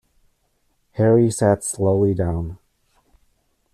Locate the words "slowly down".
1.63-2.57